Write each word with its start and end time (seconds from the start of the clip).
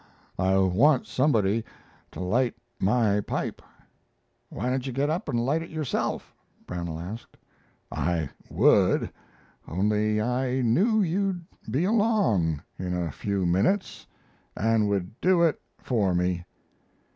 I 0.39 0.57
want 0.57 1.05
somebody 1.05 1.63
to 2.09 2.19
light 2.21 2.55
my 2.79 3.21
pipe." 3.21 3.61
"Why 4.49 4.67
don't 4.67 4.87
you 4.87 4.91
get 4.91 5.11
up 5.11 5.29
and 5.29 5.45
light 5.45 5.61
it 5.61 5.69
yourself?" 5.69 6.33
Brownell 6.65 6.99
asked. 6.99 7.37
"I 7.91 8.31
would, 8.49 9.11
only 9.67 10.19
I 10.19 10.61
knew 10.61 11.03
you'd 11.03 11.45
be 11.69 11.83
along 11.85 12.63
in 12.79 12.95
a 12.95 13.11
few 13.11 13.45
minutes 13.45 14.07
and 14.57 14.89
would 14.89 15.21
do 15.21 15.43
it 15.43 15.61
for 15.77 16.15
me." 16.15 16.45